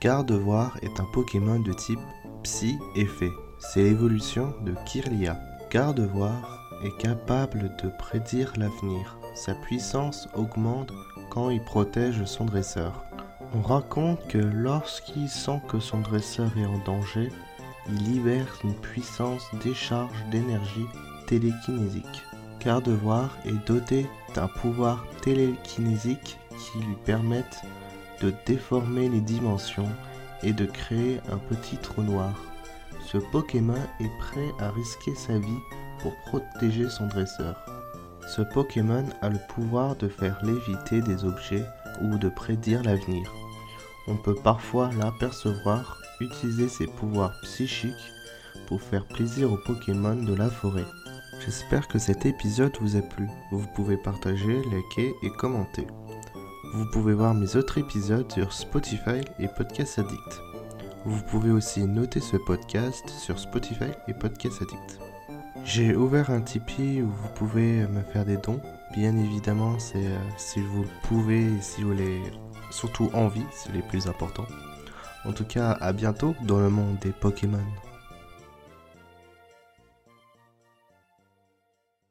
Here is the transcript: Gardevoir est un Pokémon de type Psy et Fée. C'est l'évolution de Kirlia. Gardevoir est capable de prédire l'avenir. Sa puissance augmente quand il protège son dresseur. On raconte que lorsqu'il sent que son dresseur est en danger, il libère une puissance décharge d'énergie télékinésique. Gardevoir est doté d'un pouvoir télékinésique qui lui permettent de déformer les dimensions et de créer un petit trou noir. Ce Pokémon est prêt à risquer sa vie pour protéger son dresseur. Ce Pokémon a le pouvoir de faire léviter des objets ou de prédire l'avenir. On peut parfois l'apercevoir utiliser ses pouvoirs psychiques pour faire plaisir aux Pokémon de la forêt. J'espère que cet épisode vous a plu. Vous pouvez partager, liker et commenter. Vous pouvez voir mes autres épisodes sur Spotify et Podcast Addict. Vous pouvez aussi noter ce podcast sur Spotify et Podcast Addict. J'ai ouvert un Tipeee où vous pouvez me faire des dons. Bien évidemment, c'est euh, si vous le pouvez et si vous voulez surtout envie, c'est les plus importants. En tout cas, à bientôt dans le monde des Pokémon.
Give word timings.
Gardevoir 0.00 0.76
est 0.82 1.00
un 1.00 1.06
Pokémon 1.12 1.58
de 1.60 1.72
type 1.72 1.98
Psy 2.42 2.78
et 2.94 3.06
Fée. 3.06 3.32
C'est 3.58 3.82
l'évolution 3.82 4.54
de 4.64 4.74
Kirlia. 4.86 5.38
Gardevoir 5.70 6.68
est 6.84 6.96
capable 6.98 7.74
de 7.82 7.88
prédire 7.98 8.52
l'avenir. 8.56 9.18
Sa 9.34 9.54
puissance 9.54 10.28
augmente 10.34 10.92
quand 11.30 11.50
il 11.50 11.62
protège 11.62 12.24
son 12.24 12.44
dresseur. 12.44 13.04
On 13.54 13.62
raconte 13.62 14.26
que 14.28 14.38
lorsqu'il 14.38 15.28
sent 15.28 15.60
que 15.68 15.80
son 15.80 16.00
dresseur 16.00 16.50
est 16.56 16.66
en 16.66 16.78
danger, 16.84 17.30
il 17.88 17.96
libère 18.04 18.58
une 18.62 18.74
puissance 18.74 19.42
décharge 19.64 20.24
d'énergie 20.30 20.86
télékinésique. 21.26 22.22
Gardevoir 22.60 23.30
est 23.46 23.66
doté 23.66 24.06
d'un 24.34 24.48
pouvoir 24.48 25.04
télékinésique 25.22 26.38
qui 26.50 26.78
lui 26.78 26.96
permettent 27.06 27.62
de 28.20 28.32
déformer 28.44 29.08
les 29.08 29.20
dimensions 29.20 29.88
et 30.42 30.52
de 30.52 30.66
créer 30.66 31.20
un 31.32 31.38
petit 31.38 31.78
trou 31.78 32.02
noir. 32.02 32.34
Ce 33.06 33.16
Pokémon 33.16 33.82
est 34.00 34.18
prêt 34.18 34.52
à 34.58 34.70
risquer 34.70 35.14
sa 35.14 35.38
vie 35.38 35.60
pour 36.00 36.14
protéger 36.26 36.88
son 36.90 37.06
dresseur. 37.06 37.56
Ce 38.28 38.42
Pokémon 38.42 39.06
a 39.22 39.30
le 39.30 39.38
pouvoir 39.48 39.96
de 39.96 40.08
faire 40.08 40.38
léviter 40.44 41.00
des 41.00 41.24
objets 41.24 41.64
ou 42.02 42.18
de 42.18 42.28
prédire 42.28 42.82
l'avenir. 42.82 43.32
On 44.06 44.16
peut 44.16 44.36
parfois 44.36 44.90
l'apercevoir 44.98 45.98
utiliser 46.20 46.68
ses 46.68 46.86
pouvoirs 46.86 47.32
psychiques 47.42 48.12
pour 48.66 48.82
faire 48.82 49.06
plaisir 49.06 49.50
aux 49.50 49.58
Pokémon 49.58 50.14
de 50.14 50.34
la 50.34 50.50
forêt. 50.50 50.86
J'espère 51.44 51.88
que 51.88 51.98
cet 51.98 52.26
épisode 52.26 52.76
vous 52.82 52.96
a 52.96 53.00
plu. 53.00 53.26
Vous 53.50 53.66
pouvez 53.74 53.96
partager, 53.96 54.62
liker 54.64 55.14
et 55.22 55.30
commenter. 55.30 55.86
Vous 56.74 56.84
pouvez 56.92 57.14
voir 57.14 57.32
mes 57.32 57.56
autres 57.56 57.78
épisodes 57.78 58.30
sur 58.30 58.52
Spotify 58.52 59.22
et 59.38 59.48
Podcast 59.48 59.98
Addict. 59.98 60.42
Vous 61.06 61.22
pouvez 61.30 61.50
aussi 61.50 61.84
noter 61.84 62.20
ce 62.20 62.36
podcast 62.36 63.08
sur 63.08 63.38
Spotify 63.38 63.90
et 64.06 64.12
Podcast 64.12 64.60
Addict. 64.60 65.00
J'ai 65.64 65.96
ouvert 65.96 66.28
un 66.28 66.42
Tipeee 66.42 67.00
où 67.00 67.08
vous 67.08 67.28
pouvez 67.34 67.86
me 67.86 68.02
faire 68.02 68.26
des 68.26 68.36
dons. 68.36 68.60
Bien 68.92 69.16
évidemment, 69.16 69.78
c'est 69.78 70.06
euh, 70.06 70.18
si 70.36 70.60
vous 70.60 70.82
le 70.82 70.88
pouvez 71.04 71.44
et 71.44 71.62
si 71.62 71.82
vous 71.82 71.88
voulez 71.88 72.20
surtout 72.70 73.08
envie, 73.14 73.46
c'est 73.50 73.72
les 73.72 73.82
plus 73.82 74.08
importants. 74.08 74.46
En 75.24 75.32
tout 75.32 75.44
cas, 75.44 75.72
à 75.80 75.94
bientôt 75.94 76.34
dans 76.42 76.60
le 76.60 76.68
monde 76.68 76.98
des 77.00 77.12
Pokémon. 77.12 77.64